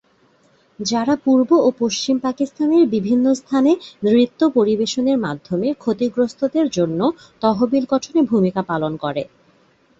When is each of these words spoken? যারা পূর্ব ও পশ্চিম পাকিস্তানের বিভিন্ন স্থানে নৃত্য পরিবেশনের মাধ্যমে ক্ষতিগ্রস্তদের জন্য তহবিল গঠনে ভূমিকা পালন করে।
যারা 0.79 1.13
পূর্ব 1.25 1.49
ও 1.59 1.79
পশ্চিম 1.81 2.15
পাকিস্তানের 2.19 2.83
বিভিন্ন 2.95 3.25
স্থানে 3.33 3.71
নৃত্য 4.05 4.41
পরিবেশনের 4.57 5.17
মাধ্যমে 5.17 5.67
ক্ষতিগ্রস্তদের 5.75 6.67
জন্য 6.69 6.99
তহবিল 7.41 7.83
গঠনে 7.91 8.19
ভূমিকা 8.31 8.61
পালন 8.71 8.93
করে। 9.03 9.23